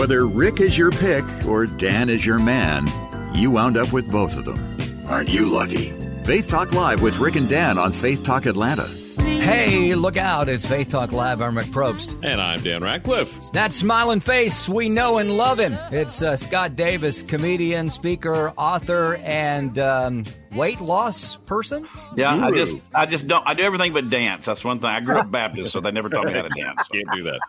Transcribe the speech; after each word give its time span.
Whether 0.00 0.26
Rick 0.26 0.62
is 0.62 0.78
your 0.78 0.90
pick 0.92 1.26
or 1.46 1.66
Dan 1.66 2.08
is 2.08 2.24
your 2.24 2.38
man, 2.38 2.88
you 3.34 3.50
wound 3.50 3.76
up 3.76 3.92
with 3.92 4.10
both 4.10 4.34
of 4.34 4.46
them. 4.46 4.58
Aren't 5.06 5.28
you 5.28 5.44
lucky? 5.44 5.90
Faith 6.24 6.48
Talk 6.48 6.72
Live 6.72 7.02
with 7.02 7.18
Rick 7.18 7.36
and 7.36 7.46
Dan 7.46 7.76
on 7.76 7.92
Faith 7.92 8.24
Talk 8.24 8.46
Atlanta. 8.46 8.88
Hey, 9.18 9.94
look 9.94 10.16
out. 10.16 10.48
It's 10.48 10.64
Faith 10.64 10.88
Talk 10.88 11.12
Live. 11.12 11.42
I'm 11.42 11.54
Rick 11.54 11.66
Probst. 11.66 12.18
And 12.24 12.40
I'm 12.40 12.62
Dan 12.62 12.82
Ratcliffe. 12.82 13.52
That 13.52 13.74
smiling 13.74 14.20
face, 14.20 14.66
we 14.70 14.88
know 14.88 15.18
and 15.18 15.36
love 15.36 15.60
him. 15.60 15.76
It's 15.92 16.22
uh, 16.22 16.38
Scott 16.38 16.76
Davis, 16.76 17.20
comedian, 17.20 17.90
speaker, 17.90 18.54
author, 18.56 19.16
and 19.16 19.78
um, 19.78 20.22
weight 20.52 20.80
loss 20.80 21.36
person. 21.36 21.86
Yeah, 22.16 22.34
I 22.34 22.50
just, 22.52 22.76
I 22.94 23.04
just 23.04 23.26
don't. 23.26 23.46
I 23.46 23.52
do 23.52 23.64
everything 23.64 23.92
but 23.92 24.08
dance. 24.08 24.46
That's 24.46 24.64
one 24.64 24.78
thing. 24.78 24.88
I 24.88 25.00
grew 25.00 25.18
up 25.18 25.30
Baptist, 25.30 25.72
so 25.74 25.80
they 25.82 25.90
never 25.90 26.08
taught 26.08 26.24
me 26.24 26.32
how 26.32 26.40
to 26.40 26.48
dance. 26.48 26.88
Can't 26.90 27.10
do 27.12 27.24
that. 27.24 27.40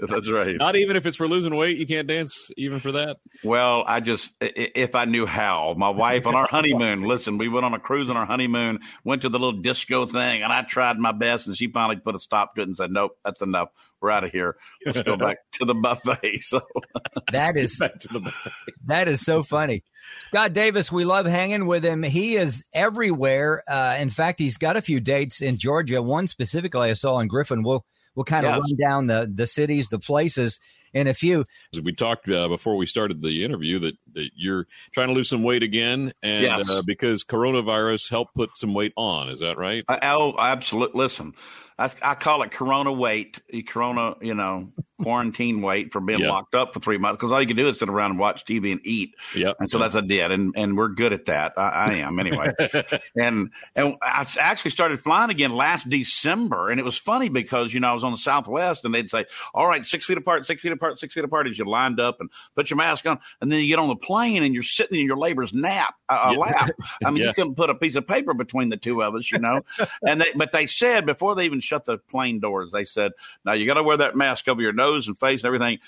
That's 0.08 0.30
right. 0.30 0.56
Not 0.56 0.76
even 0.76 0.96
if 0.96 1.06
it's 1.06 1.16
for 1.16 1.28
losing 1.28 1.54
weight, 1.54 1.76
you 1.78 1.86
can't 1.86 2.06
dance 2.08 2.50
even 2.56 2.80
for 2.80 2.92
that. 2.92 3.18
Well, 3.44 3.84
I 3.86 4.00
just, 4.00 4.32
i- 4.40 4.46
i- 4.56 4.70
if 4.74 4.94
I 4.94 5.04
knew 5.04 5.26
how, 5.26 5.74
my 5.76 5.88
wife 5.90 6.26
on 6.26 6.34
our 6.34 6.46
honeymoon, 6.48 7.02
listen, 7.02 7.38
we 7.38 7.48
went 7.48 7.64
on 7.66 7.74
a 7.74 7.78
cruise 7.78 8.10
on 8.10 8.16
our 8.16 8.26
honeymoon, 8.26 8.80
went 9.04 9.22
to 9.22 9.28
the 9.28 9.38
little 9.38 9.60
disco 9.60 10.06
thing, 10.06 10.42
and 10.42 10.52
I 10.52 10.62
tried 10.62 10.98
my 10.98 11.12
best, 11.12 11.46
and 11.46 11.56
she 11.56 11.68
finally 11.68 11.96
put 11.96 12.14
a 12.14 12.18
stop 12.18 12.54
to 12.54 12.62
it 12.62 12.68
and 12.68 12.76
said, 12.76 12.90
nope, 12.90 13.12
that's 13.24 13.42
enough. 13.42 13.68
We're 14.00 14.10
out 14.10 14.24
of 14.24 14.30
here. 14.30 14.56
Let's 14.84 15.02
go 15.02 15.16
back 15.16 15.38
to 15.52 15.64
the 15.64 15.74
buffet. 15.74 16.40
So, 16.42 16.60
That 17.32 17.56
is 17.56 17.76
Back 17.80 17.98
to 18.00 18.08
the 18.18 18.32
that 18.84 19.08
is 19.08 19.20
so 19.22 19.42
funny. 19.42 19.82
Scott 20.28 20.52
Davis, 20.52 20.92
we 20.92 21.04
love 21.04 21.26
hanging 21.26 21.66
with 21.66 21.84
him. 21.84 22.02
He 22.04 22.36
is 22.36 22.62
everywhere. 22.72 23.62
Uh, 23.66 23.96
in 23.98 24.10
fact, 24.10 24.38
he's 24.38 24.56
got 24.58 24.76
a 24.76 24.82
few 24.82 25.00
dates 25.00 25.42
in 25.42 25.56
Georgia. 25.58 26.00
One 26.02 26.26
specifically 26.28 26.90
I 26.90 26.92
saw 26.92 27.18
in 27.18 27.26
Griffin. 27.28 27.62
We'll 27.64 27.84
we'll 28.16 28.24
kind 28.24 28.44
of 28.44 28.58
run 28.58 28.76
down 28.76 29.06
the 29.06 29.30
the 29.32 29.46
cities, 29.46 29.88
the 29.88 30.00
places 30.00 30.58
in 30.92 31.06
a 31.06 31.14
few. 31.14 31.44
we 31.82 31.92
talked 31.92 32.28
uh, 32.28 32.48
before 32.48 32.76
we 32.76 32.86
started 32.86 33.22
the 33.22 33.44
interview 33.44 33.78
that, 33.80 33.94
that 34.16 34.30
you're 34.34 34.66
trying 34.92 35.08
to 35.08 35.14
lose 35.14 35.28
some 35.30 35.42
weight 35.44 35.62
again, 35.62 36.12
and 36.22 36.42
Yes. 36.42 36.68
uh, 36.68 36.82
because 36.82 37.22
coronavirus 37.24 38.10
helped 38.10 38.34
put 38.34 38.50
some 38.58 38.74
weight 38.74 38.92
on. 38.96 39.28
Is 39.30 39.40
that 39.40 39.56
right? 39.56 39.84
I, 39.88 40.00
oh, 40.12 40.34
absolutely. 40.38 40.98
Listen, 41.00 41.34
I, 41.78 41.90
I 42.02 42.14
call 42.14 42.42
it 42.42 42.50
Corona 42.50 42.92
weight, 42.92 43.40
Corona, 43.68 44.14
you 44.20 44.34
know, 44.34 44.72
quarantine 45.02 45.60
weight 45.60 45.92
for 45.92 46.00
being 46.00 46.20
Yeah. 46.20 46.30
locked 46.30 46.54
up 46.54 46.72
for 46.72 46.80
three 46.80 46.96
months 46.96 47.18
because 47.18 47.30
all 47.30 47.40
you 47.40 47.46
can 47.46 47.56
do 47.58 47.68
is 47.68 47.78
sit 47.78 47.90
around 47.90 48.12
and 48.12 48.18
watch 48.20 48.46
TV 48.46 48.72
and 48.72 48.80
eat. 48.82 49.14
Yeah, 49.34 49.52
And 49.60 49.70
so 49.70 49.78
that's 49.78 49.94
what 49.94 50.04
I 50.04 50.06
did, 50.06 50.30
and 50.32 50.54
and 50.56 50.76
we're 50.76 50.88
good 50.88 51.12
at 51.12 51.26
that. 51.26 51.52
I, 51.58 51.68
I 51.68 51.92
am 51.96 52.18
anyway. 52.18 52.52
and 53.16 53.50
and 53.74 53.94
I 54.02 54.26
actually 54.40 54.70
started 54.70 55.00
flying 55.02 55.28
again 55.30 55.54
last 55.54 55.88
December, 55.90 56.70
and 56.70 56.80
it 56.80 56.84
was 56.84 56.96
funny 56.96 57.28
because 57.28 57.74
you 57.74 57.80
know 57.80 57.90
I 57.90 57.92
was 57.92 58.04
on 58.04 58.12
the 58.12 58.16
Southwest, 58.18 58.84
and 58.86 58.94
they'd 58.94 59.10
say, 59.10 59.26
"All 59.52 59.66
right, 59.66 59.84
six 59.84 60.06
feet 60.06 60.16
apart, 60.16 60.46
six 60.46 60.62
feet 60.62 60.72
apart, 60.72 60.98
six 60.98 61.12
feet 61.12 61.24
apart," 61.24 61.46
as 61.46 61.58
you 61.58 61.66
lined 61.66 62.00
up 62.00 62.16
and 62.20 62.30
put 62.54 62.70
your 62.70 62.78
mask 62.78 63.04
on, 63.04 63.18
and 63.42 63.52
then 63.52 63.60
you 63.60 63.66
get 63.68 63.78
on 63.78 63.88
the 63.88 63.96
plane 64.06 64.42
and 64.42 64.54
you're 64.54 64.62
sitting 64.62 65.00
in 65.00 65.06
your 65.06 65.16
labor's 65.16 65.52
nap, 65.52 65.94
uh, 66.08 66.30
Yeah. 66.32 66.38
lap. 66.38 66.70
I 67.04 67.10
mean, 67.10 67.22
Yeah. 67.22 67.28
you 67.28 67.34
couldn't 67.34 67.54
put 67.56 67.70
a 67.70 67.74
piece 67.74 67.96
of 67.96 68.06
paper 68.06 68.34
between 68.34 68.68
the 68.68 68.76
two 68.76 69.02
of 69.02 69.14
us, 69.14 69.30
you 69.32 69.38
know. 69.38 69.62
and 70.02 70.20
they, 70.20 70.26
but 70.34 70.52
they 70.52 70.66
said 70.66 71.06
before 71.06 71.34
they 71.34 71.44
even 71.44 71.60
shut 71.60 71.84
the 71.84 71.98
plane 71.98 72.40
doors, 72.40 72.70
they 72.72 72.84
said, 72.84 73.12
"Now 73.44 73.52
you 73.52 73.66
got 73.66 73.74
to 73.74 73.82
wear 73.82 73.96
that 73.96 74.16
mask 74.16 74.48
over 74.48 74.62
your 74.62 74.72
nose 74.72 75.08
and 75.08 75.18
face 75.18 75.42
and 75.42 75.46
everything." 75.46 75.78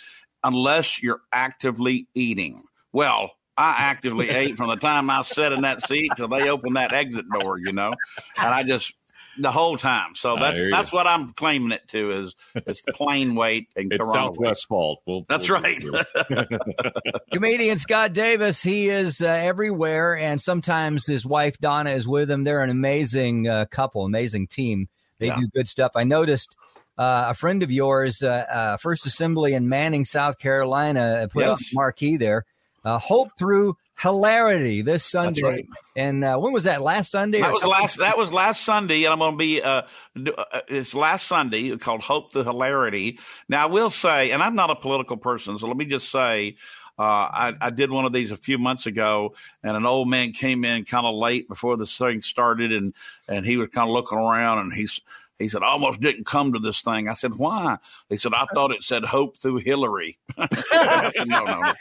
unless 0.44 1.02
you're 1.02 1.20
actively 1.32 2.06
eating. 2.14 2.62
Well, 2.92 3.32
I 3.56 3.74
actively 3.78 4.28
ate 4.30 4.56
from 4.56 4.68
the 4.68 4.76
time 4.76 5.10
I 5.10 5.22
sat 5.22 5.50
in 5.50 5.62
that 5.62 5.84
seat 5.88 6.12
till 6.14 6.28
they 6.28 6.48
opened 6.48 6.76
that 6.76 6.92
exit 6.92 7.24
door, 7.28 7.58
you 7.58 7.72
know, 7.72 7.92
and 8.36 8.46
I 8.54 8.62
just 8.62 8.94
the 9.40 9.50
whole 9.50 9.76
time. 9.76 10.14
So 10.14 10.36
that's 10.40 10.58
that's 10.70 10.92
what 10.92 11.06
I'm 11.06 11.32
claiming 11.34 11.72
it 11.72 11.82
to 11.88 12.10
is 12.24 12.34
it's 12.54 12.80
plain 12.94 13.34
weight 13.34 13.68
and 13.76 13.92
It's 13.92 14.00
corona 14.02 14.26
weight. 14.26 14.34
Southwest 14.34 14.66
fault. 14.68 15.02
We'll, 15.06 15.24
That's 15.28 15.48
we'll- 15.48 15.60
right. 15.60 15.82
Comedian 17.32 17.78
Scott 17.78 18.12
Davis, 18.12 18.62
he 18.62 18.88
is 18.88 19.20
uh, 19.20 19.26
everywhere, 19.26 20.16
and 20.16 20.40
sometimes 20.40 21.06
his 21.06 21.24
wife 21.26 21.58
Donna 21.58 21.90
is 21.90 22.06
with 22.08 22.30
him. 22.30 22.44
They're 22.44 22.62
an 22.62 22.70
amazing 22.70 23.48
uh, 23.48 23.66
couple, 23.66 24.04
amazing 24.04 24.46
team. 24.48 24.88
They 25.18 25.26
Yeah. 25.26 25.36
do 25.38 25.48
good 25.48 25.68
stuff. 25.68 25.92
I 25.96 26.04
noticed 26.04 26.56
uh, 26.96 27.26
a 27.28 27.34
friend 27.34 27.62
of 27.62 27.70
yours, 27.70 28.22
uh, 28.22 28.28
uh, 28.50 28.76
First 28.78 29.06
Assembly 29.06 29.54
in 29.54 29.68
Manning, 29.68 30.04
South 30.04 30.38
Carolina, 30.38 31.00
uh, 31.24 31.26
put 31.28 31.44
on 31.44 31.50
Yes. 31.50 31.72
a 31.72 31.74
marquee 31.74 32.16
there. 32.16 32.44
Uh, 32.84 32.98
Hope 32.98 33.30
through 33.38 33.76
hilarity 33.98 34.82
this 34.82 35.04
Sunday, 35.04 35.42
right. 35.42 35.68
and 35.96 36.24
uh, 36.24 36.38
when 36.38 36.52
was 36.52 36.64
that? 36.64 36.82
Last 36.82 37.10
Sunday? 37.10 37.40
That 37.40 37.52
was 37.52 37.64
last. 37.64 37.98
That 37.98 38.16
was 38.16 38.32
last 38.32 38.64
Sunday, 38.64 39.04
and 39.04 39.12
I'm 39.12 39.18
going 39.18 39.32
to 39.32 39.38
be. 39.38 39.62
Uh, 39.62 39.82
uh, 40.16 40.60
it's 40.68 40.94
last 40.94 41.26
Sunday 41.26 41.76
called 41.76 42.02
"Hope 42.02 42.32
the 42.32 42.44
Hilarity." 42.44 43.18
Now, 43.48 43.64
I 43.64 43.66
will 43.66 43.90
say, 43.90 44.30
and 44.30 44.42
I'm 44.42 44.54
not 44.54 44.70
a 44.70 44.76
political 44.76 45.16
person, 45.16 45.58
so 45.58 45.66
let 45.66 45.76
me 45.76 45.84
just 45.84 46.10
say, 46.10 46.56
uh, 46.98 47.02
I, 47.02 47.54
I 47.60 47.70
did 47.70 47.90
one 47.90 48.04
of 48.04 48.12
these 48.12 48.30
a 48.30 48.36
few 48.36 48.58
months 48.58 48.86
ago, 48.86 49.34
and 49.62 49.76
an 49.76 49.86
old 49.86 50.08
man 50.08 50.32
came 50.32 50.64
in 50.64 50.84
kind 50.84 51.06
of 51.06 51.14
late 51.14 51.48
before 51.48 51.76
the 51.76 51.86
thing 51.86 52.22
started, 52.22 52.72
and 52.72 52.94
and 53.28 53.44
he 53.44 53.56
was 53.56 53.68
kind 53.70 53.88
of 53.88 53.92
looking 53.92 54.18
around, 54.18 54.60
and 54.60 54.72
he's. 54.72 55.00
He 55.38 55.48
said, 55.48 55.62
I 55.62 55.68
almost 55.68 56.00
didn't 56.00 56.26
come 56.26 56.52
to 56.54 56.58
this 56.58 56.80
thing. 56.80 57.08
I 57.08 57.14
said, 57.14 57.34
why? 57.36 57.78
He 58.08 58.16
said, 58.16 58.32
I 58.34 58.46
thought 58.52 58.72
it 58.72 58.82
said 58.82 59.04
hope 59.04 59.38
through 59.38 59.58
Hillary. 59.58 60.18
no, 60.38 61.44
no. 61.44 61.72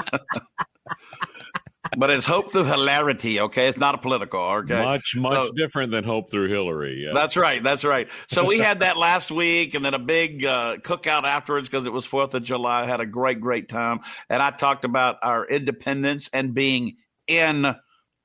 but 1.96 2.10
it's 2.10 2.26
hope 2.26 2.52
through 2.52 2.64
hilarity, 2.64 3.40
okay? 3.40 3.68
It's 3.68 3.78
not 3.78 3.94
a 3.94 3.98
political, 3.98 4.40
okay? 4.40 4.82
Much, 4.82 5.14
much 5.16 5.46
So- 5.46 5.52
different 5.52 5.92
than 5.92 6.04
Hope 6.04 6.30
Through 6.30 6.48
Hillary. 6.48 7.04
Yeah. 7.04 7.12
That's 7.14 7.36
right. 7.36 7.62
That's 7.62 7.84
right. 7.84 8.08
So 8.28 8.44
we 8.44 8.58
had 8.58 8.80
that 8.80 8.96
last 8.96 9.30
week 9.30 9.74
and 9.74 9.84
then 9.84 9.94
a 9.94 9.98
big 9.98 10.44
uh, 10.44 10.78
cookout 10.78 11.24
afterwards 11.24 11.68
because 11.68 11.86
it 11.86 11.92
was 11.92 12.06
4th 12.06 12.34
of 12.34 12.42
July. 12.42 12.82
I 12.82 12.86
had 12.86 13.00
a 13.00 13.06
great, 13.06 13.40
great 13.40 13.68
time. 13.68 14.00
And 14.28 14.42
I 14.42 14.50
talked 14.50 14.84
about 14.84 15.16
our 15.22 15.46
independence 15.46 16.28
and 16.32 16.54
being 16.54 16.96
in 17.26 17.74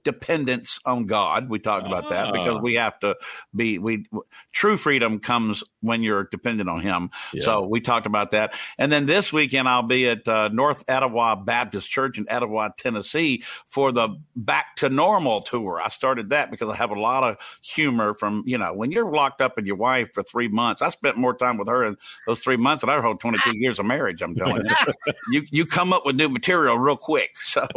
dependence 0.03 0.79
on 0.85 1.05
God. 1.05 1.49
We 1.49 1.59
talked 1.59 1.87
about 1.87 2.09
that 2.09 2.27
Ah. 2.27 2.31
because 2.31 2.61
we 2.61 2.75
have 2.75 2.99
to 2.99 3.15
be 3.55 3.77
we 3.77 4.05
true 4.51 4.77
freedom 4.77 5.19
comes 5.19 5.63
when 5.81 6.03
you're 6.03 6.25
dependent 6.31 6.69
on 6.69 6.81
him. 6.81 7.09
Yeah. 7.33 7.43
So 7.43 7.61
we 7.67 7.81
talked 7.81 8.05
about 8.05 8.31
that. 8.31 8.53
And 8.77 8.91
then 8.91 9.05
this 9.05 9.33
weekend 9.33 9.67
I'll 9.67 9.83
be 9.83 10.07
at 10.09 10.27
uh, 10.27 10.49
North 10.49 10.83
Etowah 10.87 11.35
Baptist 11.35 11.89
Church 11.89 12.17
in 12.17 12.29
Etowah, 12.29 12.73
Tennessee 12.77 13.43
for 13.67 13.91
the 13.91 14.09
Back 14.35 14.75
to 14.77 14.89
Normal 14.89 15.41
tour. 15.41 15.81
I 15.83 15.89
started 15.89 16.29
that 16.29 16.51
because 16.51 16.69
I 16.69 16.75
have 16.75 16.91
a 16.91 16.99
lot 16.99 17.23
of 17.23 17.37
humor 17.61 18.13
from, 18.13 18.43
you 18.45 18.57
know, 18.57 18.73
when 18.73 18.91
you're 18.91 19.11
locked 19.11 19.41
up 19.41 19.55
with 19.55 19.65
your 19.65 19.75
wife 19.75 20.13
for 20.13 20.23
3 20.23 20.47
months. 20.47 20.81
I 20.81 20.89
spent 20.89 21.17
more 21.17 21.35
time 21.35 21.57
with 21.57 21.67
her 21.67 21.83
in 21.83 21.97
those 22.27 22.41
3 22.41 22.57
months 22.57 22.81
than 22.81 22.89
I 22.89 23.01
whole 23.01 23.15
22 23.17 23.57
years 23.57 23.79
of 23.79 23.85
marriage, 23.85 24.21
I'm 24.21 24.35
telling 24.35 24.63
you. 24.65 25.13
you 25.31 25.47
you 25.51 25.65
come 25.65 25.93
up 25.93 26.05
with 26.05 26.15
new 26.15 26.29
material 26.29 26.77
real 26.77 26.97
quick. 26.97 27.31
So 27.41 27.67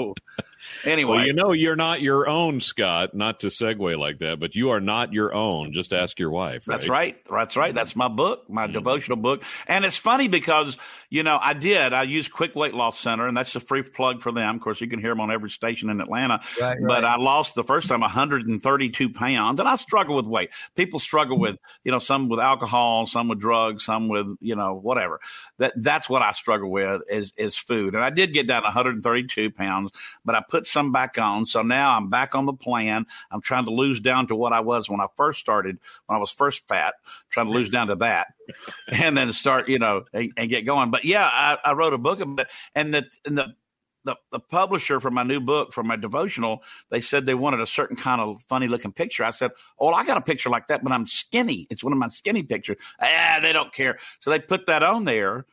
anyway, 0.84 1.18
Well, 1.18 1.26
you 1.26 1.32
know, 1.32 1.52
you're 1.52 1.76
not 1.76 2.02
your 2.02 2.28
own, 2.28 2.60
Scott. 2.60 3.14
Not 3.14 3.40
to 3.40 3.48
segue 3.48 3.98
like 3.98 4.18
that, 4.18 4.40
but 4.40 4.54
you 4.54 4.70
are 4.70 4.80
not 4.80 5.12
your 5.12 5.34
own. 5.34 5.72
Just 5.72 5.92
ask 5.92 6.18
your 6.18 6.30
wife. 6.30 6.64
That's 6.64 6.88
right. 6.88 7.16
That's 7.30 7.56
right. 7.56 7.74
That's 7.74 7.96
my 7.96 8.08
book, 8.08 8.48
my 8.48 8.64
mm-hmm. 8.64 8.72
devotional 8.72 9.16
book. 9.16 9.42
And 9.66 9.84
it's 9.84 9.96
funny 9.96 10.28
because, 10.28 10.76
you 11.10 11.22
know, 11.22 11.38
I 11.40 11.54
did. 11.54 11.92
I 11.92 12.04
used 12.04 12.32
Quick 12.32 12.54
Weight 12.54 12.74
Loss 12.74 12.98
Center, 13.00 13.26
and 13.26 13.36
that's 13.36 13.54
a 13.56 13.60
free 13.60 13.82
plug 13.82 14.22
for 14.22 14.32
them. 14.32 14.56
Of 14.56 14.62
course, 14.62 14.80
you 14.80 14.88
can 14.88 15.00
hear 15.00 15.10
them 15.10 15.20
on 15.20 15.30
every 15.30 15.50
station 15.50 15.90
in 15.90 16.00
Atlanta. 16.00 16.40
Right, 16.60 16.78
But 16.80 17.02
right. 17.02 17.04
I 17.04 17.16
lost 17.16 17.54
the 17.54 17.64
first 17.64 17.88
time 17.88 18.00
132 18.00 19.10
pounds, 19.10 19.60
and 19.60 19.68
I 19.68 19.76
struggle 19.76 20.16
with 20.16 20.26
weight. 20.26 20.50
People 20.74 20.98
struggle 20.98 21.38
with, 21.38 21.56
you 21.84 21.92
know, 21.92 21.98
some 21.98 22.28
with 22.28 22.40
alcohol, 22.40 23.06
some 23.06 23.28
with 23.28 23.40
drugs, 23.40 23.84
some 23.84 24.08
with, 24.08 24.36
you 24.40 24.56
know, 24.56 24.74
whatever. 24.74 25.20
That 25.58 25.72
That's 25.76 26.08
what 26.08 26.22
I 26.22 26.32
struggle 26.32 26.70
with 26.70 27.02
is, 27.08 27.32
is 27.36 27.56
food. 27.56 27.94
And 27.94 28.02
I 28.02 28.10
did 28.10 28.32
get 28.32 28.46
down 28.46 28.62
132 28.62 29.50
pounds, 29.50 29.90
but 30.24 30.34
I 30.34 30.42
put 30.54 30.68
some 30.68 30.92
back 30.92 31.18
on. 31.18 31.46
So 31.46 31.62
now 31.62 31.96
I'm 31.96 32.08
back 32.08 32.36
on 32.36 32.46
the 32.46 32.52
plan. 32.52 33.06
I'm 33.32 33.40
trying 33.40 33.64
to 33.64 33.72
lose 33.72 33.98
down 33.98 34.28
to 34.28 34.36
what 34.36 34.52
I 34.52 34.60
was 34.60 34.88
when 34.88 35.00
I 35.00 35.06
first 35.16 35.40
started, 35.40 35.80
when 36.06 36.16
I 36.16 36.20
was 36.20 36.30
first 36.30 36.68
fat, 36.68 36.94
trying 37.28 37.46
to 37.46 37.52
lose 37.52 37.72
down 37.72 37.88
to 37.88 37.96
that 37.96 38.28
and 38.88 39.18
then 39.18 39.32
start, 39.32 39.68
you 39.68 39.80
know, 39.80 40.04
and, 40.12 40.32
and 40.36 40.48
get 40.48 40.64
going. 40.64 40.92
But 40.92 41.04
yeah, 41.04 41.28
I, 41.28 41.58
I 41.64 41.72
wrote 41.72 41.92
a 41.92 41.98
book 41.98 42.20
about 42.20 42.46
it. 42.46 42.52
And 42.72 42.94
the, 42.94 43.04
and 43.26 43.36
the, 43.36 43.56
the, 44.04 44.16
the 44.30 44.38
publisher 44.38 45.00
for 45.00 45.10
my 45.10 45.24
new 45.24 45.40
book, 45.40 45.72
for 45.72 45.82
my 45.82 45.96
devotional, 45.96 46.62
they 46.88 47.00
said 47.00 47.26
they 47.26 47.34
wanted 47.34 47.60
a 47.60 47.66
certain 47.66 47.96
kind 47.96 48.20
of 48.20 48.40
funny 48.44 48.68
looking 48.68 48.92
picture. 48.92 49.24
I 49.24 49.32
said, 49.32 49.50
Oh, 49.80 49.88
I 49.88 50.04
got 50.04 50.18
a 50.18 50.22
picture 50.22 50.50
like 50.50 50.68
that, 50.68 50.84
but 50.84 50.92
I'm 50.92 51.08
skinny. 51.08 51.66
It's 51.68 51.82
one 51.82 51.92
of 51.92 51.98
my 51.98 52.10
skinny 52.10 52.44
pictures. 52.44 52.76
Ah, 53.00 53.40
they 53.42 53.52
don't 53.52 53.72
care. 53.72 53.98
So 54.20 54.30
they 54.30 54.38
put 54.38 54.66
that 54.66 54.84
on 54.84 55.04
there. 55.04 55.46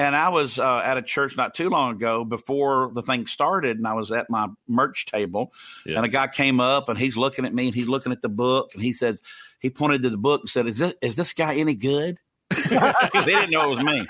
And 0.00 0.16
I 0.16 0.30
was 0.30 0.58
uh, 0.58 0.80
at 0.82 0.96
a 0.96 1.02
church 1.02 1.36
not 1.36 1.54
too 1.54 1.68
long 1.68 1.92
ago 1.92 2.24
before 2.24 2.90
the 2.94 3.02
thing 3.02 3.26
started, 3.26 3.76
and 3.76 3.86
I 3.86 3.92
was 3.92 4.10
at 4.10 4.30
my 4.30 4.48
merch 4.66 5.04
table, 5.04 5.52
yeah. 5.84 5.96
and 5.96 6.06
a 6.06 6.08
guy 6.08 6.26
came 6.26 6.58
up 6.58 6.88
and 6.88 6.98
he's 6.98 7.18
looking 7.18 7.44
at 7.44 7.52
me 7.52 7.66
and 7.66 7.74
he's 7.74 7.86
looking 7.86 8.10
at 8.10 8.22
the 8.22 8.30
book, 8.30 8.70
and 8.72 8.82
he 8.82 8.94
says, 8.94 9.20
he 9.58 9.68
pointed 9.68 10.02
to 10.04 10.08
the 10.08 10.16
book 10.16 10.40
and 10.40 10.48
said, 10.48 10.66
"Is 10.66 10.78
this 10.78 10.94
is 11.02 11.16
this 11.16 11.34
guy 11.34 11.56
any 11.56 11.74
good?" 11.74 12.18
Because 12.48 13.26
he 13.26 13.32
didn't 13.32 13.50
know 13.50 13.72
it 13.72 13.76
was 13.76 13.84
me. 13.84 14.06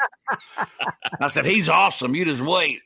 I 1.21 1.27
said, 1.27 1.45
"He's 1.45 1.69
awesome. 1.69 2.15
You 2.15 2.25
just 2.25 2.41
wait." 2.41 2.79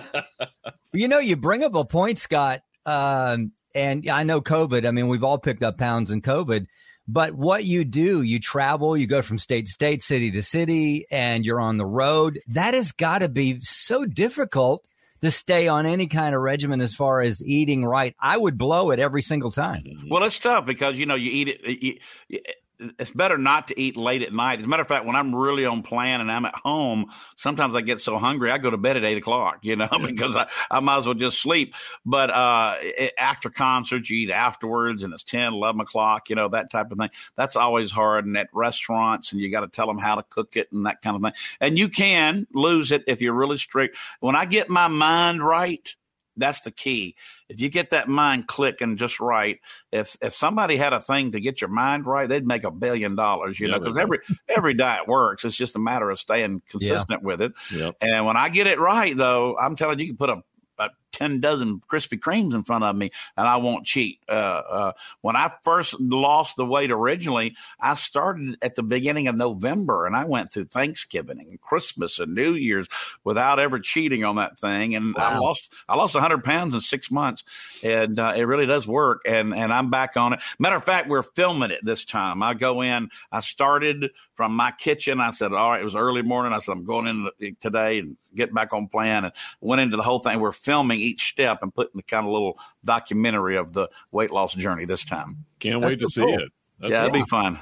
you 0.94 1.08
know, 1.08 1.18
you 1.18 1.36
bring 1.36 1.64
up 1.64 1.74
a 1.74 1.84
point, 1.84 2.18
Scott, 2.18 2.62
um, 2.86 3.52
and 3.74 4.08
I 4.08 4.22
know 4.22 4.40
COVID. 4.40 4.88
I 4.88 4.90
mean, 4.90 5.08
we've 5.08 5.22
all 5.22 5.36
picked 5.36 5.62
up 5.62 5.76
pounds 5.76 6.10
in 6.10 6.22
COVID. 6.22 6.66
But 7.08 7.34
what 7.34 7.64
you 7.64 7.84
do, 7.84 8.22
you 8.22 8.40
travel, 8.40 8.96
you 8.96 9.06
go 9.06 9.22
from 9.22 9.38
state 9.38 9.66
to 9.66 9.72
state, 9.72 10.02
city 10.02 10.30
to 10.32 10.42
city, 10.42 11.06
and 11.10 11.44
you're 11.44 11.60
on 11.60 11.76
the 11.76 11.86
road. 11.86 12.40
That 12.48 12.74
has 12.74 12.92
got 12.92 13.18
to 13.18 13.28
be 13.28 13.60
so 13.60 14.04
difficult 14.04 14.84
to 15.22 15.30
stay 15.30 15.68
on 15.68 15.86
any 15.86 16.06
kind 16.08 16.34
of 16.34 16.40
regimen 16.40 16.80
as 16.80 16.94
far 16.94 17.20
as 17.20 17.42
eating 17.44 17.84
right. 17.84 18.14
I 18.20 18.36
would 18.36 18.58
blow 18.58 18.90
it 18.90 18.98
every 18.98 19.22
single 19.22 19.50
time. 19.50 19.84
Well, 20.10 20.24
it's 20.24 20.38
tough 20.38 20.66
because 20.66 20.96
you 20.96 21.06
know 21.06 21.14
you 21.14 21.30
eat 21.30 21.48
it. 21.48 21.98
You, 22.28 22.40
it's 22.78 23.10
better 23.10 23.38
not 23.38 23.68
to 23.68 23.80
eat 23.80 23.96
late 23.96 24.22
at 24.22 24.32
night. 24.32 24.58
As 24.58 24.64
a 24.64 24.68
matter 24.68 24.82
of 24.82 24.88
fact, 24.88 25.06
when 25.06 25.16
I'm 25.16 25.34
really 25.34 25.64
on 25.64 25.82
plan 25.82 26.20
and 26.20 26.30
I'm 26.30 26.44
at 26.44 26.54
home, 26.54 27.06
sometimes 27.36 27.74
I 27.74 27.80
get 27.80 28.00
so 28.00 28.18
hungry 28.18 28.50
I 28.50 28.58
go 28.58 28.70
to 28.70 28.76
bed 28.76 28.96
at 28.96 29.04
eight 29.04 29.18
o'clock, 29.18 29.58
you 29.62 29.76
know, 29.76 29.88
because 30.04 30.36
I, 30.36 30.48
I 30.70 30.80
might 30.80 30.98
as 30.98 31.06
well 31.06 31.14
just 31.14 31.40
sleep. 31.40 31.74
But 32.04 32.30
uh, 32.30 32.76
after 33.18 33.50
concerts, 33.50 34.10
you 34.10 34.18
eat 34.18 34.30
afterwards 34.30 35.02
and 35.02 35.12
it's 35.14 35.24
10, 35.24 35.54
11 35.54 35.80
o'clock, 35.80 36.28
you 36.30 36.36
know, 36.36 36.48
that 36.48 36.70
type 36.70 36.90
of 36.90 36.98
thing. 36.98 37.10
That's 37.36 37.56
always 37.56 37.90
hard. 37.90 38.26
And 38.26 38.36
at 38.36 38.48
restaurants, 38.52 39.32
and 39.32 39.40
you 39.40 39.50
got 39.50 39.60
to 39.60 39.68
tell 39.68 39.86
them 39.86 39.98
how 39.98 40.16
to 40.16 40.22
cook 40.22 40.56
it 40.56 40.70
and 40.72 40.86
that 40.86 41.02
kind 41.02 41.16
of 41.16 41.22
thing. 41.22 41.32
And 41.60 41.78
you 41.78 41.88
can 41.88 42.46
lose 42.52 42.92
it 42.92 43.04
if 43.06 43.20
you're 43.20 43.34
really 43.34 43.58
strict. 43.58 43.96
When 44.20 44.36
I 44.36 44.44
get 44.44 44.68
my 44.68 44.88
mind 44.88 45.44
right, 45.44 45.94
that's 46.36 46.60
the 46.60 46.70
key. 46.70 47.16
If 47.48 47.60
you 47.60 47.68
get 47.68 47.90
that 47.90 48.08
mind 48.08 48.46
clicking 48.46 48.96
just 48.96 49.20
right, 49.20 49.60
if 49.92 50.16
if 50.20 50.34
somebody 50.34 50.76
had 50.76 50.92
a 50.92 51.00
thing 51.00 51.32
to 51.32 51.40
get 51.40 51.60
your 51.60 51.70
mind 51.70 52.06
right, 52.06 52.28
they'd 52.28 52.46
make 52.46 52.64
a 52.64 52.70
billion 52.70 53.14
dollars. 53.14 53.58
You 53.58 53.68
yeah, 53.68 53.74
know, 53.74 53.80
because 53.80 53.96
every 53.96 54.18
every 54.48 54.74
diet 54.74 55.08
works. 55.08 55.44
It's 55.44 55.56
just 55.56 55.76
a 55.76 55.80
matter 55.80 56.10
of 56.10 56.18
staying 56.18 56.62
consistent 56.68 57.22
yeah. 57.22 57.26
with 57.26 57.42
it. 57.42 57.52
Yep. 57.72 57.96
And 58.00 58.26
when 58.26 58.36
I 58.36 58.48
get 58.48 58.66
it 58.66 58.78
right, 58.78 59.16
though, 59.16 59.56
I'm 59.58 59.76
telling 59.76 59.98
you, 59.98 60.04
you 60.04 60.10
can 60.10 60.18
put 60.18 60.30
a 60.30 60.42
about 60.78 60.90
10 61.12 61.40
dozen 61.40 61.80
Krispy 61.90 62.18
Kremes 62.18 62.54
in 62.54 62.64
front 62.64 62.84
of 62.84 62.94
me 62.96 63.10
and 63.36 63.46
I 63.46 63.56
won't 63.56 63.86
cheat. 63.86 64.20
Uh, 64.28 64.32
uh, 64.32 64.92
when 65.20 65.36
I 65.36 65.52
first 65.64 65.98
lost 66.00 66.56
the 66.56 66.66
weight 66.66 66.90
originally, 66.90 67.54
I 67.80 67.94
started 67.94 68.56
at 68.62 68.74
the 68.74 68.82
beginning 68.82 69.28
of 69.28 69.36
November 69.36 70.06
and 70.06 70.16
I 70.16 70.24
went 70.24 70.52
through 70.52 70.66
Thanksgiving 70.66 71.40
and 71.40 71.60
Christmas 71.60 72.18
and 72.18 72.34
New 72.34 72.54
Year's 72.54 72.88
without 73.24 73.58
ever 73.58 73.78
cheating 73.78 74.24
on 74.24 74.36
that 74.36 74.58
thing. 74.58 74.94
And 74.94 75.14
wow. 75.14 75.22
I 75.24 75.38
lost, 75.38 75.68
I 75.88 75.96
lost 75.96 76.16
hundred 76.16 76.44
pounds 76.44 76.74
in 76.74 76.80
six 76.80 77.10
months 77.10 77.44
and 77.82 78.18
uh, 78.18 78.32
it 78.36 78.42
really 78.42 78.66
does 78.66 78.86
work. 78.86 79.22
And, 79.26 79.54
and 79.54 79.72
I'm 79.72 79.90
back 79.90 80.16
on 80.16 80.34
it. 80.34 80.40
Matter 80.58 80.76
of 80.76 80.84
fact, 80.84 81.08
we're 81.08 81.22
filming 81.22 81.70
it 81.70 81.80
this 81.82 82.04
time. 82.04 82.42
I 82.42 82.54
go 82.54 82.82
in, 82.82 83.10
I 83.30 83.40
started 83.40 84.10
from 84.36 84.54
my 84.54 84.70
kitchen. 84.70 85.20
I 85.20 85.30
said, 85.30 85.52
all 85.52 85.70
right, 85.70 85.80
it 85.80 85.84
was 85.84 85.94
early 85.94 86.22
morning. 86.22 86.52
I 86.52 86.58
said, 86.60 86.72
I'm 86.72 86.84
going 86.84 87.06
in 87.06 87.56
today 87.60 87.98
and 87.98 88.16
get 88.36 88.54
back 88.54 88.72
on 88.72 88.86
plan 88.86 89.24
and 89.24 89.32
went 89.60 89.80
into 89.80 89.96
the 89.96 90.02
whole 90.02 90.18
thing. 90.18 90.38
We're 90.38 90.52
filming 90.52 90.95
each 91.00 91.28
step 91.30 91.62
and 91.62 91.74
putting 91.74 91.96
the 91.96 92.02
kind 92.02 92.26
of 92.26 92.32
little 92.32 92.58
documentary 92.84 93.56
of 93.56 93.72
the 93.72 93.88
weight 94.10 94.30
loss 94.30 94.54
journey 94.54 94.84
this 94.84 95.04
time. 95.04 95.44
Can't 95.60 95.80
That's 95.80 95.94
wait 95.94 96.00
to 96.00 96.08
see 96.08 96.20
cool. 96.22 96.34
it. 96.34 96.52
That's 96.80 96.90
yeah, 96.90 97.06
it'll 97.06 97.12
be 97.12 97.24
fun. 97.24 97.60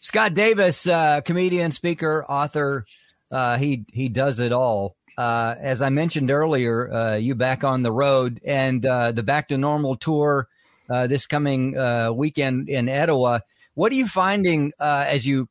Scott 0.00 0.34
Davis, 0.34 0.86
uh, 0.88 1.20
comedian, 1.20 1.70
speaker, 1.70 2.24
author, 2.28 2.86
uh, 3.30 3.56
he 3.56 3.86
he 3.92 4.08
does 4.08 4.40
it 4.40 4.52
all. 4.52 4.96
Uh, 5.16 5.54
as 5.58 5.80
I 5.80 5.90
mentioned 5.90 6.30
earlier, 6.30 6.92
uh, 6.92 7.14
you 7.16 7.34
back 7.34 7.64
on 7.64 7.82
the 7.82 7.92
road 7.92 8.40
and 8.44 8.84
uh, 8.84 9.12
the 9.12 9.22
Back 9.22 9.48
to 9.48 9.58
Normal 9.58 9.96
tour 9.96 10.48
uh, 10.90 11.06
this 11.06 11.26
coming 11.26 11.76
weekend 12.16 12.68
in 12.68 12.88
Etowah. 12.88 13.42
What 13.74 13.92
are 13.92 13.94
you 13.94 14.06
finding 14.06 14.72
as 14.80 15.24
you 15.24 15.48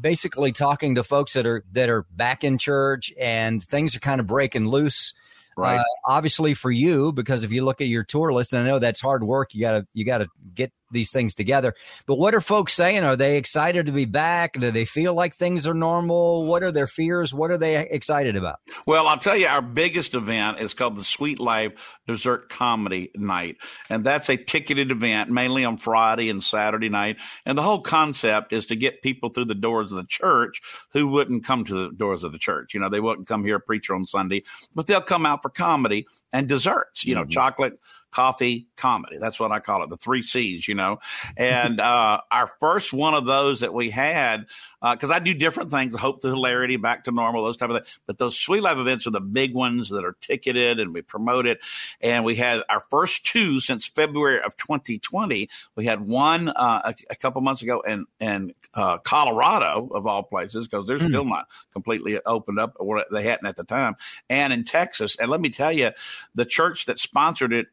basically 0.00 0.52
talking 0.52 0.96
to 0.96 1.04
folks 1.04 1.34
that 1.34 1.46
are 1.46 1.64
that 1.72 1.88
are 1.88 2.06
back 2.10 2.42
in 2.42 2.58
church 2.58 3.12
and 3.18 3.64
things 3.64 3.96
are 3.96 4.00
kind 4.00 4.20
of 4.20 4.26
breaking 4.26 4.66
loose? 4.68 5.14
Right. 5.56 5.78
Uh, 5.78 5.84
obviously 6.04 6.52
for 6.54 6.70
you, 6.70 7.12
because 7.12 7.42
if 7.42 7.50
you 7.50 7.64
look 7.64 7.80
at 7.80 7.86
your 7.86 8.04
tour 8.04 8.32
list, 8.32 8.52
and 8.52 8.62
I 8.62 8.66
know 8.66 8.78
that's 8.78 9.00
hard 9.00 9.24
work, 9.24 9.54
you 9.54 9.60
gotta 9.60 9.86
you 9.94 10.04
gotta 10.04 10.28
get 10.54 10.70
these 10.96 11.12
things 11.12 11.34
together. 11.34 11.74
But 12.06 12.18
what 12.18 12.34
are 12.34 12.40
folks 12.40 12.72
saying? 12.72 13.04
Are 13.04 13.16
they 13.16 13.36
excited 13.36 13.86
to 13.86 13.92
be 13.92 14.06
back? 14.06 14.54
Do 14.54 14.70
they 14.70 14.86
feel 14.86 15.14
like 15.14 15.34
things 15.34 15.66
are 15.66 15.74
normal? 15.74 16.46
What 16.46 16.62
are 16.62 16.72
their 16.72 16.86
fears? 16.86 17.34
What 17.34 17.50
are 17.50 17.58
they 17.58 17.86
excited 17.88 18.34
about? 18.34 18.60
Well, 18.86 19.06
I'll 19.06 19.18
tell 19.18 19.36
you, 19.36 19.46
our 19.46 19.62
biggest 19.62 20.14
event 20.14 20.58
is 20.60 20.72
called 20.74 20.96
the 20.96 21.04
Sweet 21.04 21.38
Life 21.38 21.72
Dessert 22.08 22.48
Comedy 22.48 23.10
Night. 23.14 23.58
And 23.90 24.04
that's 24.04 24.30
a 24.30 24.36
ticketed 24.36 24.90
event, 24.90 25.30
mainly 25.30 25.64
on 25.64 25.76
Friday 25.76 26.30
and 26.30 26.42
Saturday 26.42 26.88
night. 26.88 27.18
And 27.44 27.58
the 27.58 27.62
whole 27.62 27.82
concept 27.82 28.52
is 28.54 28.66
to 28.66 28.76
get 28.76 29.02
people 29.02 29.28
through 29.28 29.44
the 29.44 29.54
doors 29.54 29.90
of 29.90 29.98
the 29.98 30.04
church 30.04 30.62
who 30.92 31.08
wouldn't 31.08 31.44
come 31.44 31.64
to 31.66 31.74
the 31.74 31.90
doors 31.94 32.24
of 32.24 32.32
the 32.32 32.38
church. 32.38 32.72
You 32.72 32.80
know, 32.80 32.88
they 32.88 33.00
wouldn't 33.00 33.28
come 33.28 33.44
here 33.44 33.58
preacher 33.58 33.94
on 33.94 34.06
Sunday, 34.06 34.44
but 34.74 34.86
they'll 34.86 35.02
come 35.02 35.26
out 35.26 35.42
for 35.42 35.50
comedy 35.50 36.06
and 36.32 36.48
desserts, 36.48 37.04
you 37.04 37.14
know, 37.14 37.22
mm-hmm. 37.22 37.30
chocolate, 37.30 37.78
coffee, 38.16 38.66
comedy. 38.78 39.18
That's 39.18 39.38
what 39.38 39.52
I 39.52 39.60
call 39.60 39.82
it, 39.84 39.90
the 39.90 39.98
three 39.98 40.22
C's, 40.22 40.66
you 40.66 40.74
know. 40.74 41.00
And 41.36 41.78
uh, 41.78 42.22
our 42.30 42.50
first 42.60 42.90
one 42.90 43.12
of 43.12 43.26
those 43.26 43.60
that 43.60 43.74
we 43.74 43.90
had, 43.90 44.46
because 44.80 45.10
uh, 45.10 45.14
I 45.14 45.18
do 45.18 45.34
different 45.34 45.70
things, 45.70 45.94
hope 45.94 46.22
to 46.22 46.28
hilarity, 46.28 46.78
back 46.78 47.04
to 47.04 47.10
normal, 47.10 47.44
those 47.44 47.58
type 47.58 47.68
of 47.68 47.76
things. 47.76 47.98
But 48.06 48.16
those 48.16 48.38
Sweet 48.38 48.62
Life 48.62 48.78
events 48.78 49.06
are 49.06 49.10
the 49.10 49.20
big 49.20 49.52
ones 49.52 49.90
that 49.90 50.02
are 50.02 50.16
ticketed 50.22 50.80
and 50.80 50.94
we 50.94 51.02
promote 51.02 51.46
it. 51.46 51.58
And 52.00 52.24
we 52.24 52.36
had 52.36 52.62
our 52.70 52.82
first 52.88 53.26
two 53.26 53.60
since 53.60 53.84
February 53.86 54.40
of 54.40 54.56
2020. 54.56 55.50
We 55.74 55.84
had 55.84 56.00
one 56.00 56.48
uh, 56.48 56.80
a, 56.84 56.94
a, 57.10 57.16
couple 57.16 57.42
months 57.42 57.60
ago 57.60 57.82
in, 57.82 58.06
in 58.18 58.54
uh, 58.72 58.96
Colorado, 58.96 59.90
of 59.92 60.06
all 60.06 60.22
places, 60.22 60.68
because 60.68 60.86
they're 60.86 60.98
mm. 60.98 61.08
still 61.08 61.26
not 61.26 61.48
completely 61.74 62.18
opened 62.24 62.60
up, 62.60 62.76
or 62.76 63.04
they 63.12 63.24
hadn't 63.24 63.46
at 63.46 63.56
the 63.56 63.64
time, 63.64 63.96
and 64.30 64.54
in 64.54 64.64
Texas. 64.64 65.16
And 65.20 65.30
let 65.30 65.42
me 65.42 65.50
tell 65.50 65.72
you, 65.72 65.90
the 66.34 66.46
church 66.46 66.86
that 66.86 66.98
sponsored 66.98 67.52
it 67.52 67.66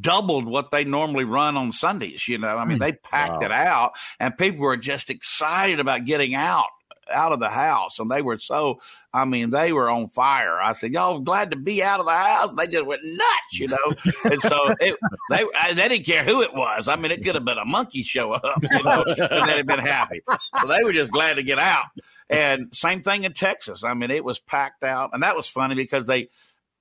doubled 0.00 0.46
what 0.46 0.70
they 0.70 0.84
normally 0.84 1.24
run 1.24 1.56
on 1.56 1.72
Sundays. 1.72 2.26
You 2.28 2.38
know, 2.38 2.56
I 2.56 2.64
mean, 2.64 2.78
hmm. 2.78 2.82
they 2.82 2.92
packed 2.92 3.40
wow. 3.40 3.46
it 3.46 3.52
out 3.52 3.92
and 4.18 4.36
people 4.36 4.60
were 4.62 4.76
just 4.76 5.10
excited 5.10 5.80
about 5.80 6.04
getting 6.04 6.34
out 6.34 6.66
out 7.12 7.32
of 7.32 7.40
the 7.40 7.50
house 7.50 7.98
and 7.98 8.10
they 8.10 8.22
were 8.22 8.38
so 8.38 8.80
I 9.12 9.24
mean 9.24 9.50
they 9.50 9.72
were 9.72 9.90
on 9.90 10.08
fire. 10.08 10.60
I 10.60 10.72
said, 10.72 10.92
Y'all 10.92 11.20
glad 11.20 11.50
to 11.50 11.56
be 11.56 11.82
out 11.82 12.00
of 12.00 12.06
the 12.06 12.12
house? 12.12 12.54
They 12.56 12.66
just 12.66 12.86
went 12.86 13.02
nuts, 13.04 13.60
you 13.60 13.68
know. 13.68 13.94
and 14.24 14.40
so 14.40 14.74
it, 14.80 14.96
they 15.30 15.44
they 15.74 15.88
didn't 15.88 16.06
care 16.06 16.24
who 16.24 16.42
it 16.42 16.54
was. 16.54 16.88
I 16.88 16.96
mean 16.96 17.10
it 17.10 17.22
could 17.22 17.34
have 17.34 17.44
been 17.44 17.58
a 17.58 17.64
monkey 17.64 18.02
show 18.02 18.32
up, 18.32 18.62
you 18.62 18.82
know, 18.82 19.04
and 19.06 19.48
they'd 19.48 19.58
have 19.58 19.66
been 19.66 19.78
happy. 19.80 20.22
So 20.60 20.66
they 20.66 20.82
were 20.82 20.92
just 20.92 21.10
glad 21.10 21.34
to 21.34 21.42
get 21.42 21.58
out. 21.58 21.86
And 22.30 22.74
same 22.74 23.02
thing 23.02 23.24
in 23.24 23.32
Texas. 23.32 23.84
I 23.84 23.94
mean 23.94 24.10
it 24.10 24.24
was 24.24 24.38
packed 24.38 24.84
out 24.84 25.10
and 25.12 25.22
that 25.22 25.36
was 25.36 25.48
funny 25.48 25.74
because 25.74 26.06
they 26.06 26.28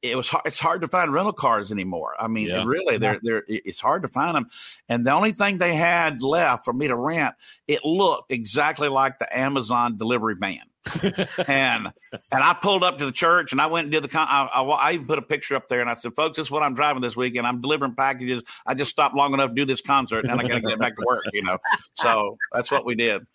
it 0.03 0.17
was 0.17 0.27
hard, 0.27 0.43
it's 0.45 0.60
hard 0.60 0.81
to 0.81 0.88
find 0.89 1.13
rental 1.13 1.31
cars 1.31 1.72
anymore. 1.72 2.13
I 2.19 2.27
mean, 2.27 2.50
yeah. 2.50 2.65
really, 2.65 2.98
they're, 2.98 3.19
they're, 3.24 3.43
it's 3.48 3.79
hard 3.79 4.01
to 4.01 4.10
find 4.10 4.36
them. 4.36 4.48
And 4.89 5.07
the 5.07 5.12
only 5.12 5.31
thing 5.31 5.57
they 5.57 5.74
had 5.74 6.22
left 6.22 6.65
for 6.65 6.74
me 6.74 6.89
to 6.89 6.95
rent, 6.95 7.36
it 7.67 7.86
looked 7.86 8.31
exactly 8.31 8.89
like 8.89 9.17
the 9.19 9.38
Amazon 9.38 9.98
delivery 9.98 10.36
van. 10.38 10.60
and 11.48 11.88
and 12.12 12.43
I 12.43 12.53
pulled 12.62 12.83
up 12.83 12.98
to 12.98 13.05
the 13.05 13.13
church 13.13 13.53
and 13.53 13.62
I 13.62 13.67
went 13.67 13.86
and 13.86 13.93
did 13.93 14.03
the 14.03 14.10
con- 14.10 14.27
I, 14.29 14.50
I, 14.53 14.62
I, 14.63 14.91
even 14.91 15.07
put 15.07 15.17
a 15.17 15.22
picture 15.22 15.55
up 15.55 15.69
there 15.69 15.79
and 15.79 15.89
I 15.89 15.95
said, 15.95 16.13
folks, 16.13 16.36
this 16.36 16.48
is 16.48 16.51
what 16.51 16.62
I'm 16.62 16.75
driving 16.75 17.01
this 17.01 17.15
weekend. 17.15 17.48
I'm 17.48 17.62
delivering 17.62 17.95
packages. 17.95 18.43
I 18.65 18.74
just 18.74 18.91
stopped 18.91 19.15
long 19.15 19.33
enough 19.33 19.51
to 19.51 19.55
do 19.55 19.65
this 19.65 19.79
concert 19.79 20.25
and 20.25 20.33
I 20.33 20.43
got 20.43 20.55
to 20.55 20.62
get 20.62 20.79
back 20.79 20.98
to 20.98 21.05
work. 21.07 21.24
You 21.31 21.43
know, 21.43 21.57
so 22.00 22.38
that's 22.51 22.69
what 22.69 22.86
we 22.86 22.95
did. 22.95 23.25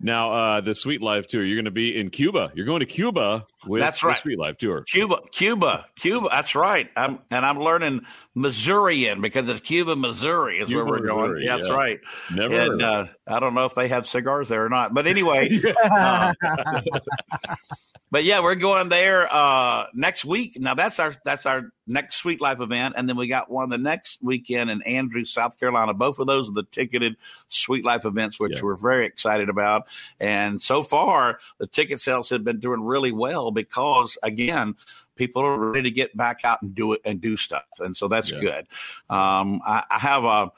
Now, 0.00 0.32
uh, 0.32 0.60
the 0.60 0.74
Sweet 0.74 1.02
Life 1.02 1.26
tour, 1.26 1.44
you're 1.44 1.56
going 1.56 1.64
to 1.64 1.70
be 1.70 1.98
in 1.98 2.10
Cuba. 2.10 2.52
You're 2.54 2.66
going 2.66 2.80
to 2.80 2.86
Cuba 2.86 3.46
with 3.66 3.82
that's 3.82 4.02
right. 4.02 4.16
the 4.16 4.20
Sweet 4.20 4.38
Life 4.38 4.56
tour. 4.58 4.82
Cuba, 4.82 5.18
Cuba, 5.32 5.86
Cuba. 5.96 6.28
That's 6.30 6.54
right. 6.54 6.88
I'm, 6.96 7.18
and 7.30 7.44
I'm 7.44 7.58
learning 7.58 8.02
Missourian 8.34 9.20
because 9.20 9.48
it's 9.48 9.60
Cuba, 9.60 9.96
Missouri 9.96 10.58
is 10.58 10.68
Cuba, 10.68 10.84
where 10.84 11.00
we're 11.00 11.06
going. 11.06 11.32
Missouri, 11.32 11.44
yeah, 11.46 11.56
that's 11.56 11.70
right. 11.70 12.00
Never. 12.32 12.54
And 12.54 12.82
uh, 12.82 13.06
I 13.26 13.40
don't 13.40 13.54
know 13.54 13.64
if 13.64 13.74
they 13.74 13.88
have 13.88 14.06
cigars 14.06 14.48
there 14.48 14.64
or 14.64 14.68
not, 14.68 14.94
but 14.94 15.06
anyway. 15.06 15.48
uh, 15.84 16.32
but 18.10 18.24
yeah, 18.24 18.40
we're 18.40 18.54
going 18.54 18.88
there 18.88 19.32
uh, 19.32 19.86
next 19.94 20.24
week. 20.24 20.58
Now 20.60 20.74
that's 20.74 20.98
our 20.98 21.14
that's 21.24 21.46
our 21.46 21.70
next 21.88 22.16
Sweet 22.16 22.40
Life 22.40 22.60
event, 22.60 22.94
and 22.96 23.08
then 23.08 23.16
we 23.16 23.26
got 23.26 23.50
one 23.50 23.70
the 23.70 23.78
next 23.78 24.18
weekend 24.22 24.70
in 24.70 24.82
Andrews, 24.82 25.32
South 25.32 25.58
Carolina. 25.58 25.94
Both 25.94 26.18
of 26.18 26.26
those 26.26 26.48
are 26.48 26.52
the 26.52 26.64
ticketed 26.70 27.16
Sweet 27.48 27.84
Life 27.84 28.04
events, 28.04 28.38
which 28.38 28.56
yeah. 28.56 28.62
we're 28.62 28.76
very 28.76 29.06
excited 29.06 29.48
about. 29.48 29.88
And 30.20 30.60
so 30.62 30.82
far, 30.82 31.38
the 31.58 31.66
ticket 31.66 32.00
sales 32.00 32.28
have 32.30 32.44
been 32.44 32.60
doing 32.60 32.82
really 32.82 33.12
well 33.12 33.50
because 33.50 34.16
again, 34.22 34.76
people 35.16 35.42
are 35.42 35.58
ready 35.58 35.82
to 35.82 35.90
get 35.90 36.16
back 36.16 36.44
out 36.44 36.62
and 36.62 36.74
do 36.74 36.92
it 36.92 37.00
and 37.04 37.20
do 37.20 37.36
stuff, 37.36 37.64
and 37.80 37.96
so 37.96 38.06
that's 38.06 38.30
Yeah. 38.30 38.40
good. 38.40 38.66
Um, 39.10 39.60
I, 39.66 39.84
I 39.90 39.98
have 39.98 40.24
a 40.24 40.52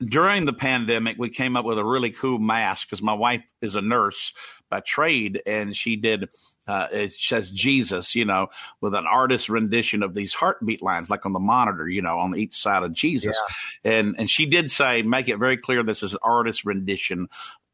during 0.00 0.44
the 0.44 0.52
pandemic, 0.52 1.16
we 1.18 1.30
came 1.30 1.56
up 1.56 1.64
with 1.64 1.78
a 1.78 1.84
really 1.84 2.10
cool 2.10 2.38
mask 2.38 2.88
because 2.88 3.02
my 3.02 3.14
wife 3.14 3.42
is 3.60 3.74
a 3.74 3.80
nurse 3.80 4.32
by 4.70 4.80
trade, 4.80 5.42
and 5.46 5.76
she 5.76 5.96
did. 5.96 6.28
Uh, 6.66 6.86
it 6.90 7.12
says 7.12 7.50
Jesus, 7.50 8.14
you 8.14 8.24
know, 8.24 8.48
with 8.80 8.94
an 8.94 9.06
artist 9.06 9.48
rendition 9.48 10.02
of 10.02 10.14
these 10.14 10.32
heartbeat 10.32 10.82
lines, 10.82 11.10
like 11.10 11.26
on 11.26 11.32
the 11.32 11.38
monitor, 11.38 11.86
you 11.88 12.00
know, 12.00 12.18
on 12.18 12.36
each 12.36 12.56
side 12.56 12.82
of 12.82 12.92
Jesus. 12.92 13.36
And 13.84 14.14
and 14.18 14.30
she 14.30 14.46
did 14.46 14.70
say, 14.70 15.02
make 15.02 15.28
it 15.28 15.38
very 15.38 15.58
clear 15.58 15.82
this 15.82 16.02
is 16.02 16.12
an 16.12 16.18
artist 16.22 16.64
rendition 16.64 17.28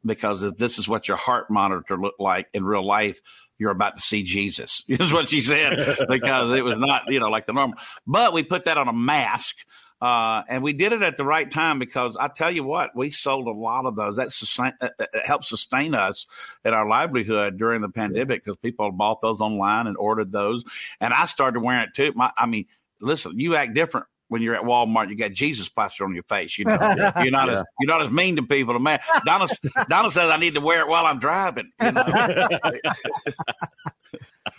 because 0.04 0.42
if 0.42 0.56
this 0.56 0.78
is 0.78 0.88
what 0.88 1.08
your 1.08 1.16
heart 1.16 1.50
monitor 1.50 1.96
looked 1.96 2.20
like 2.20 2.48
in 2.52 2.64
real 2.64 2.84
life, 2.84 3.20
you're 3.58 3.70
about 3.70 3.96
to 3.96 4.02
see 4.02 4.22
Jesus. 4.22 4.82
Is 4.88 5.12
what 5.12 5.28
she 5.28 5.40
said 5.40 5.98
because 6.08 6.52
it 6.54 6.64
was 6.64 6.78
not, 6.78 7.02
you 7.08 7.20
know, 7.20 7.28
like 7.28 7.46
the 7.46 7.52
normal. 7.52 7.78
But 8.06 8.32
we 8.32 8.42
put 8.42 8.64
that 8.64 8.78
on 8.78 8.88
a 8.88 8.92
mask. 8.92 9.56
Uh, 10.00 10.42
and 10.48 10.62
we 10.62 10.72
did 10.72 10.92
it 10.92 11.02
at 11.02 11.16
the 11.16 11.24
right 11.24 11.50
time 11.50 11.78
because 11.78 12.16
I 12.18 12.28
tell 12.28 12.50
you 12.50 12.64
what, 12.64 12.96
we 12.96 13.10
sold 13.10 13.46
a 13.46 13.52
lot 13.52 13.84
of 13.84 13.96
those. 13.96 14.16
That 14.16 14.32
sustain, 14.32 14.72
uh, 14.80 14.88
uh, 14.98 15.06
helped 15.24 15.44
sustain 15.44 15.94
us 15.94 16.26
in 16.64 16.72
our 16.72 16.88
livelihood 16.88 17.58
during 17.58 17.82
the 17.82 17.90
pandemic 17.90 18.44
because 18.44 18.58
people 18.58 18.90
bought 18.92 19.20
those 19.20 19.40
online 19.40 19.86
and 19.86 19.96
ordered 19.96 20.32
those. 20.32 20.64
And 21.00 21.12
I 21.12 21.26
started 21.26 21.60
wearing 21.60 21.82
it 21.82 21.94
too. 21.94 22.12
My, 22.14 22.32
I 22.36 22.46
mean, 22.46 22.66
listen, 23.00 23.38
you 23.38 23.56
act 23.56 23.74
different 23.74 24.06
when 24.28 24.40
you're 24.40 24.54
at 24.54 24.62
Walmart. 24.62 25.10
You 25.10 25.16
got 25.16 25.32
Jesus 25.32 25.68
plastered 25.68 26.06
on 26.06 26.14
your 26.14 26.22
face. 26.22 26.56
You 26.56 26.64
know, 26.64 26.78
you're 27.22 27.30
not 27.30 27.50
as 27.50 27.64
you're 27.78 27.88
not 27.88 28.02
as 28.02 28.10
mean 28.10 28.36
to 28.36 28.42
people. 28.42 28.78
Man, 28.78 29.00
Donna, 29.26 29.48
Donna 29.88 30.10
says 30.10 30.30
I 30.30 30.38
need 30.38 30.54
to 30.54 30.60
wear 30.62 30.80
it 30.80 30.88
while 30.88 31.04
I'm 31.04 31.18
driving. 31.18 31.70
You 31.82 31.92
know? 31.92 32.04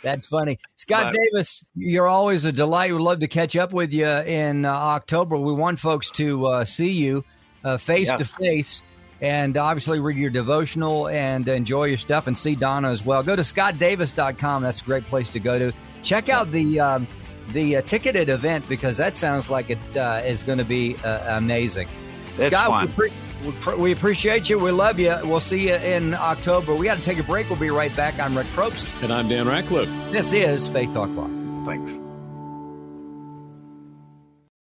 That's 0.01 0.25
funny. 0.25 0.59
Scott 0.75 1.05
Right. 1.05 1.15
Davis, 1.31 1.63
you're 1.75 2.07
always 2.07 2.45
a 2.45 2.51
delight. 2.51 2.91
We'd 2.91 3.01
love 3.01 3.19
to 3.19 3.27
catch 3.27 3.55
up 3.55 3.71
with 3.73 3.93
you 3.93 4.07
in 4.07 4.65
uh, 4.65 4.73
October. 4.73 5.37
We 5.37 5.53
want 5.53 5.79
folks 5.79 6.09
to 6.11 6.47
uh, 6.47 6.65
see 6.65 6.91
you 6.91 7.23
uh, 7.63 7.77
face 7.77 8.11
to 8.11 8.25
face 8.25 8.81
and 9.21 9.55
obviously 9.55 9.99
read 9.99 10.17
your 10.17 10.31
devotional 10.31 11.07
and 11.07 11.47
enjoy 11.47 11.85
your 11.85 11.97
stuff 11.97 12.27
and 12.27 12.35
see 12.35 12.55
Donna 12.55 12.89
as 12.89 13.05
well. 13.05 13.21
Go 13.21 13.35
to 13.35 13.43
scottdavis.com. 13.43 14.63
That's 14.63 14.81
a 14.81 14.85
great 14.85 15.03
place 15.05 15.29
to 15.31 15.39
go 15.39 15.59
to. 15.59 15.71
Check 16.01 16.29
out 16.29 16.51
the 16.51 16.79
um, 16.79 17.07
the 17.49 17.77
uh, 17.77 17.81
ticketed 17.81 18.29
event 18.29 18.67
because 18.67 18.97
that 18.97 19.13
sounds 19.13 19.49
like 19.49 19.69
it 19.69 19.97
uh, 19.97 20.21
is 20.25 20.43
going 20.43 20.57
to 20.57 20.65
be 20.65 20.95
uh, 21.03 21.37
amazing. 21.37 21.87
It's 22.37 22.55
Scott, 22.55 22.67
fun. 22.67 22.87
We, 22.87 22.93
pre- 22.93 23.11
we 23.77 23.91
appreciate 23.91 24.49
you. 24.49 24.57
We 24.57 24.71
love 24.71 24.99
you. 24.99 25.17
We'll 25.23 25.39
see 25.39 25.67
you 25.67 25.75
in 25.75 26.13
October. 26.13 26.75
We 26.75 26.85
got 26.85 26.97
to 26.97 27.03
take 27.03 27.19
a 27.19 27.23
break. 27.23 27.49
We'll 27.49 27.59
be 27.59 27.69
right 27.69 27.95
back. 27.95 28.19
I'm 28.19 28.37
Rick 28.37 28.47
Probst. 28.47 29.03
And 29.03 29.11
I'm 29.11 29.27
Dan 29.27 29.47
Ratcliffe. 29.47 29.89
This 30.11 30.33
is 30.33 30.67
Faith 30.67 30.93
Talk 30.93 31.09
Live. 31.09 31.65
Thanks. 31.65 32.10